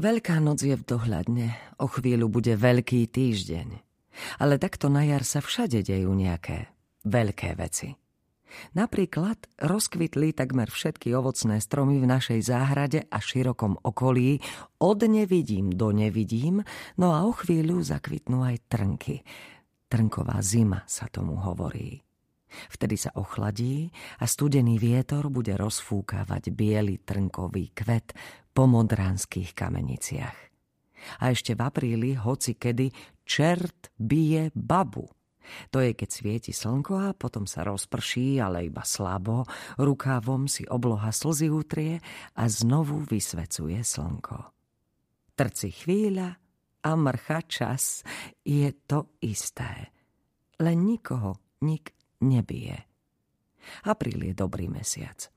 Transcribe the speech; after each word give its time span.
Veľká 0.00 0.40
noc 0.40 0.64
je 0.64 0.72
v 0.72 0.80
dohľadne, 0.80 1.76
o 1.76 1.84
chvíľu 1.84 2.32
bude 2.32 2.56
veľký 2.56 3.04
týždeň. 3.04 3.68
Ale 4.40 4.56
takto 4.56 4.88
na 4.88 5.04
jar 5.04 5.28
sa 5.28 5.44
všade 5.44 5.84
dejú 5.84 6.16
nejaké 6.16 6.72
veľké 7.04 7.52
veci. 7.60 8.00
Napríklad 8.72 9.36
rozkvitli 9.60 10.32
takmer 10.32 10.72
všetky 10.72 11.12
ovocné 11.12 11.60
stromy 11.60 12.00
v 12.00 12.08
našej 12.16 12.40
záhrade 12.40 13.04
a 13.12 13.20
širokom 13.20 13.76
okolí, 13.84 14.40
od 14.80 15.04
nevidím 15.04 15.68
do 15.68 15.92
nevidím, 15.92 16.64
no 16.96 17.12
a 17.12 17.28
o 17.28 17.36
chvíľu 17.36 17.84
zakvitnú 17.84 18.40
aj 18.40 18.56
trnky. 18.72 19.20
Trnková 19.92 20.40
zima 20.40 20.80
sa 20.88 21.12
tomu 21.12 21.36
hovorí. 21.44 22.00
Vtedy 22.70 22.96
sa 22.98 23.14
ochladí 23.16 23.88
a 24.18 24.24
studený 24.26 24.76
vietor 24.76 25.30
bude 25.30 25.54
rozfúkavať 25.54 26.50
biely 26.50 27.02
trnkový 27.02 27.72
kvet 27.72 28.14
po 28.50 28.66
modránskych 28.66 29.54
kameniciach. 29.54 30.38
A 31.24 31.32
ešte 31.32 31.56
v 31.56 31.60
apríli, 31.64 32.10
hoci 32.12 32.60
kedy, 32.60 32.92
čert 33.24 33.88
bije 33.96 34.52
babu. 34.52 35.08
To 35.74 35.82
je, 35.82 35.96
keď 35.96 36.08
svieti 36.10 36.52
slnko 36.54 37.10
a 37.10 37.16
potom 37.16 37.48
sa 37.48 37.66
rozprší, 37.66 38.38
ale 38.38 38.68
iba 38.70 38.84
slabo, 38.86 39.48
rukávom 39.80 40.46
si 40.46 40.62
obloha 40.68 41.10
slzy 41.10 41.50
utrie 41.50 41.98
a 42.38 42.46
znovu 42.46 43.02
vysvecuje 43.02 43.80
slnko. 43.82 44.38
Trci 45.34 45.68
chvíľa 45.72 46.36
a 46.84 46.90
mrcha 46.96 47.40
čas, 47.48 48.04
je 48.44 48.68
to 48.84 49.16
isté. 49.24 49.90
Len 50.60 50.78
nikoho 50.84 51.40
nik 51.64 51.96
nebije. 52.20 52.86
Apríl 53.84 54.32
je 54.32 54.34
dobrý 54.36 54.68
mesiac. 54.68 55.28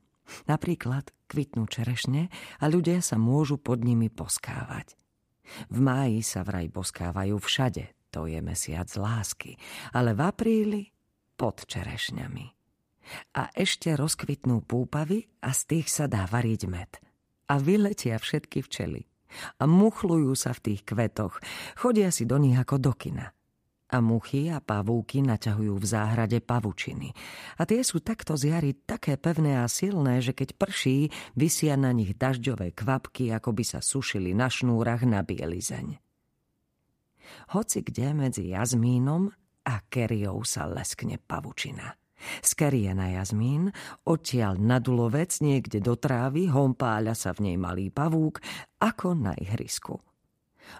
Napríklad 0.48 1.12
kvitnú 1.28 1.68
čerešne 1.68 2.32
a 2.60 2.66
ľudia 2.72 3.04
sa 3.04 3.20
môžu 3.20 3.60
pod 3.60 3.84
nimi 3.84 4.08
poskávať. 4.08 4.96
V 5.68 5.78
máji 5.84 6.24
sa 6.24 6.48
vraj 6.48 6.72
poskávajú 6.72 7.36
všade, 7.36 7.92
to 8.08 8.32
je 8.32 8.40
mesiac 8.40 8.88
lásky, 8.96 9.60
ale 9.92 10.16
v 10.16 10.22
apríli 10.24 10.84
pod 11.36 11.68
čerešňami. 11.68 12.46
A 13.36 13.52
ešte 13.52 13.92
rozkvitnú 14.00 14.64
púpavy 14.64 15.28
a 15.44 15.52
z 15.52 15.62
tých 15.68 15.92
sa 15.92 16.08
dá 16.08 16.24
variť 16.24 16.62
med. 16.72 16.92
A 17.52 17.60
vyletia 17.60 18.16
všetky 18.16 18.64
včely. 18.64 19.04
A 19.60 19.68
muchlujú 19.68 20.32
sa 20.40 20.56
v 20.56 20.72
tých 20.72 20.88
kvetoch, 20.88 21.44
chodia 21.76 22.16
si 22.16 22.24
do 22.24 22.40
nich 22.40 22.56
ako 22.56 22.80
do 22.80 22.96
kina 22.96 23.36
a 23.94 24.02
muchy 24.02 24.50
a 24.50 24.58
pavúky 24.58 25.22
naťahujú 25.22 25.78
v 25.78 25.86
záhrade 25.86 26.42
pavučiny. 26.42 27.14
A 27.62 27.70
tie 27.70 27.86
sú 27.86 28.02
takto 28.02 28.34
z 28.34 28.50
jary 28.50 28.74
také 28.74 29.22
pevné 29.22 29.62
a 29.62 29.70
silné, 29.70 30.18
že 30.18 30.34
keď 30.34 30.58
prší, 30.58 31.14
vysia 31.38 31.78
na 31.78 31.94
nich 31.94 32.18
dažďové 32.18 32.74
kvapky, 32.74 33.30
ako 33.30 33.54
by 33.54 33.64
sa 33.64 33.80
sušili 33.86 34.34
na 34.34 34.50
šnúrach 34.50 35.06
na 35.06 35.22
bielizeň. 35.22 36.02
Hoci 37.54 37.86
kde 37.86 38.18
medzi 38.18 38.50
jazmínom 38.50 39.30
a 39.70 39.76
keriou 39.86 40.42
sa 40.42 40.66
leskne 40.66 41.22
pavučina. 41.22 41.94
Z 42.42 42.56
kerie 42.56 42.90
na 42.96 43.14
jazmín, 43.20 43.70
odtiaľ 44.08 44.56
na 44.56 44.80
dulovec 44.80 45.38
niekde 45.44 45.84
do 45.84 46.00
trávy, 46.00 46.48
hompáľa 46.48 47.14
sa 47.14 47.36
v 47.36 47.52
nej 47.52 47.58
malý 47.60 47.92
pavúk, 47.92 48.40
ako 48.80 49.14
na 49.14 49.36
ihrisku. 49.36 50.00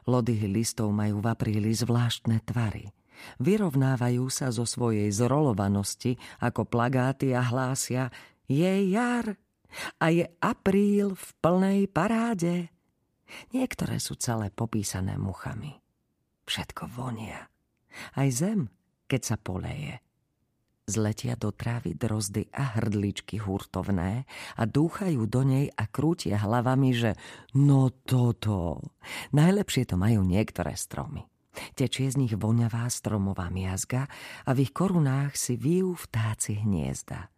Lodyhy 0.08 0.48
listov 0.48 0.96
majú 0.96 1.20
v 1.20 1.28
apríli 1.30 1.76
zvláštne 1.76 2.40
tvary– 2.48 2.90
Vyrovnávajú 3.42 4.26
sa 4.28 4.50
zo 4.50 4.68
svojej 4.68 5.10
zrolovanosti 5.10 6.18
ako 6.42 6.68
plagáty 6.68 7.32
a 7.34 7.42
hlásia 7.42 8.14
je 8.48 8.92
jar 8.92 9.38
a 9.98 10.06
je 10.14 10.26
apríl 10.44 11.18
v 11.18 11.28
plnej 11.42 11.82
paráde. 11.90 12.70
Niektoré 13.56 13.98
sú 13.98 14.14
celé 14.20 14.54
popísané 14.54 15.18
muchami. 15.18 15.74
Všetko 16.46 16.92
vonia. 16.92 17.50
Aj 18.14 18.30
zem, 18.30 18.70
keď 19.10 19.22
sa 19.34 19.36
poleje. 19.40 20.04
Zletia 20.84 21.40
do 21.40 21.56
trávy 21.56 21.96
drozdy 21.96 22.52
a 22.52 22.76
hrdličky 22.76 23.40
hurtovné 23.40 24.28
a 24.60 24.64
dúchajú 24.68 25.24
do 25.32 25.42
nej 25.48 25.72
a 25.72 25.88
krútia 25.88 26.36
hlavami, 26.44 26.92
že 26.92 27.12
no 27.56 27.88
toto. 28.04 28.84
Najlepšie 29.32 29.88
to 29.88 29.96
majú 29.96 30.28
niektoré 30.28 30.76
stromy. 30.76 31.24
Tečie 31.78 32.10
z 32.10 32.18
nich 32.18 32.34
voňavá 32.34 32.90
stromová 32.90 33.54
miazga 33.54 34.10
a 34.46 34.52
v 34.58 34.66
ich 34.66 34.74
korunách 34.74 35.38
si 35.38 35.54
vyjú 35.54 35.94
vtáci 35.94 36.62
hniezda. 36.62 37.30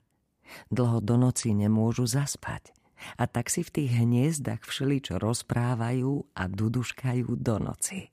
Dlho 0.71 1.03
do 1.03 1.19
noci 1.19 1.51
nemôžu 1.51 2.07
zaspať 2.07 2.71
a 3.19 3.27
tak 3.27 3.51
si 3.51 3.61
v 3.61 3.73
tých 3.81 3.91
hniezdach 3.91 4.63
všeličo 4.63 5.19
rozprávajú 5.19 6.31
a 6.31 6.43
duduškajú 6.47 7.27
do 7.35 7.55
noci. 7.59 8.09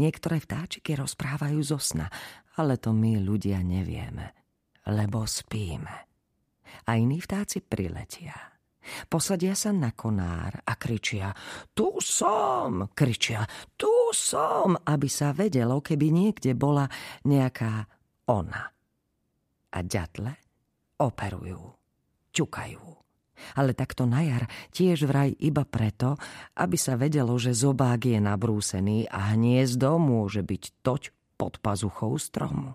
Niektoré 0.00 0.42
vtáčiky 0.42 0.98
rozprávajú 0.98 1.60
zo 1.62 1.78
sna, 1.78 2.10
ale 2.58 2.80
to 2.80 2.90
my 2.90 3.22
ľudia 3.22 3.62
nevieme, 3.62 4.34
lebo 4.90 5.22
spíme. 5.28 6.08
A 6.88 6.90
iní 6.98 7.22
vtáci 7.22 7.62
priletia 7.62 8.57
Posadia 9.08 9.52
sa 9.52 9.74
na 9.74 9.92
konár 9.92 10.64
a 10.64 10.72
kričia 10.78 11.34
Tu 11.76 11.88
som! 12.00 12.88
Kričia 12.94 13.44
Tu 13.76 13.90
som! 14.14 14.74
Aby 14.74 15.08
sa 15.10 15.36
vedelo, 15.36 15.84
keby 15.84 16.08
niekde 16.08 16.56
bola 16.56 16.88
nejaká 17.26 17.84
ona. 18.28 18.64
A 19.68 19.78
ďatle 19.84 20.32
operujú, 20.98 21.62
ťukajú. 22.32 22.84
Ale 23.54 23.70
takto 23.70 24.02
na 24.02 24.26
jar 24.26 24.50
tiež 24.74 25.06
vraj 25.06 25.30
iba 25.38 25.62
preto, 25.62 26.18
aby 26.58 26.74
sa 26.74 26.98
vedelo, 26.98 27.38
že 27.38 27.54
zobák 27.54 28.02
je 28.02 28.18
nabrúsený 28.18 29.06
a 29.06 29.34
hniezdo 29.34 29.94
môže 30.02 30.42
byť 30.42 30.62
toť 30.82 31.02
pod 31.38 31.62
pazuchou 31.62 32.18
stromu. 32.18 32.74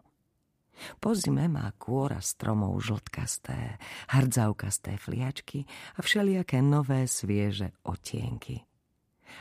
Po 1.00 1.14
zime 1.18 1.52
má 1.52 1.72
kôra 1.76 2.20
stromov 2.24 2.80
žltkasté, 2.84 3.78
hardzavkasté 4.12 4.98
fliačky 4.98 5.66
a 5.96 6.00
všelijaké 6.02 6.60
nové 6.60 7.06
svieže 7.10 7.76
otienky. 7.84 8.64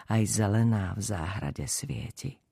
Aj 0.08 0.22
zelená 0.25 0.97
v 0.97 1.02
záhrade 1.04 1.69
svieti. 1.69 2.42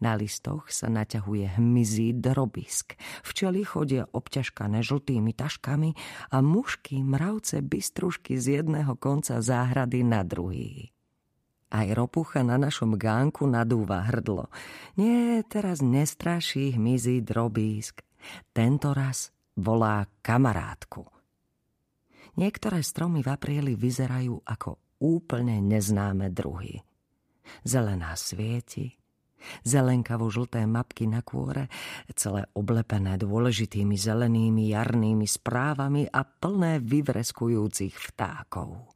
Na 0.00 0.16
listoch 0.16 0.72
sa 0.72 0.88
naťahuje 0.88 1.60
hmyzí 1.60 2.16
drobisk. 2.16 2.96
Včely 3.20 3.68
chodia 3.68 4.08
obťažkané 4.08 4.80
žltými 4.80 5.36
taškami 5.36 5.92
a 6.32 6.40
mušky 6.40 7.04
mravce 7.04 7.60
bystrušky 7.60 8.40
z 8.40 8.64
jedného 8.64 8.96
konca 8.96 9.44
záhrady 9.44 10.00
na 10.00 10.24
druhý. 10.24 10.88
Aj 11.70 11.86
ropucha 11.94 12.42
na 12.42 12.58
našom 12.58 12.98
gánku 12.98 13.46
nadúva 13.46 14.02
hrdlo. 14.08 14.50
Nie, 14.98 15.46
teraz 15.46 15.84
nestraší 15.84 16.74
hmyzí 16.74 17.22
drobísk. 17.22 18.02
Tento 18.52 18.92
raz 18.92 19.32
volá 19.56 20.06
kamarátku. 20.24 21.04
Niektoré 22.38 22.80
stromy 22.80 23.20
v 23.26 23.28
apríli 23.28 23.72
vyzerajú 23.74 24.46
ako 24.46 25.00
úplne 25.02 25.58
neznáme 25.60 26.30
druhy. 26.30 26.78
Zelená 27.66 28.14
svieti, 28.14 28.94
zelenkavo 29.66 30.30
žlté 30.30 30.62
mapky 30.64 31.10
na 31.10 31.24
kôre, 31.26 31.66
celé 32.14 32.46
oblepené 32.54 33.18
dôležitými 33.18 33.98
zelenými 33.98 34.70
jarnými 34.70 35.26
správami 35.26 36.06
a 36.06 36.22
plné 36.22 36.78
vyvreskujúcich 36.78 37.98
vtákov. 38.14 38.86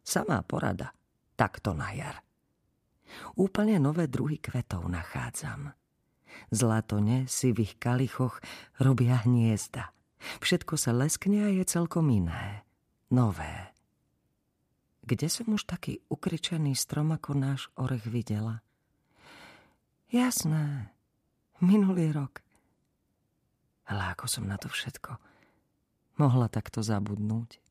Samá 0.00 0.46
porada, 0.46 0.94
takto 1.34 1.74
na 1.74 1.90
jar. 1.90 2.22
Úplne 3.34 3.82
nové 3.82 4.06
druhy 4.06 4.38
kvetov 4.38 4.86
nachádzam– 4.86 5.74
Zlatone 6.48 7.28
si 7.28 7.52
v 7.52 7.68
ich 7.68 7.76
kalichoch 7.76 8.40
robia 8.80 9.20
hniezda. 9.28 9.92
Všetko 10.40 10.80
sa 10.80 10.96
leskne 10.96 11.44
a 11.44 11.50
je 11.52 11.64
celkom 11.68 12.08
iné. 12.08 12.64
Nové. 13.12 13.76
Kde 15.04 15.28
som 15.28 15.52
už 15.52 15.68
taký 15.68 16.00
ukričený 16.08 16.72
strom 16.72 17.12
ako 17.12 17.36
náš 17.36 17.68
orech 17.76 18.08
videla? 18.08 18.64
Jasné, 20.08 20.88
minulý 21.60 22.16
rok. 22.16 22.40
Ale 23.90 24.14
ako 24.14 24.24
som 24.30 24.46
na 24.46 24.54
to 24.56 24.70
všetko 24.70 25.18
mohla 26.20 26.52
takto 26.52 26.84
zabudnúť? 26.84 27.69